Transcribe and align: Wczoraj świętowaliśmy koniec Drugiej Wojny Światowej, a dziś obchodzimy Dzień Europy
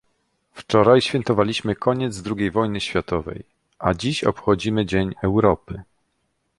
Wczoraj 0.53 1.01
świętowaliśmy 1.01 1.75
koniec 1.75 2.21
Drugiej 2.21 2.51
Wojny 2.51 2.81
Światowej, 2.81 3.43
a 3.79 3.93
dziś 3.93 4.23
obchodzimy 4.23 4.85
Dzień 4.85 5.15
Europy 5.23 5.81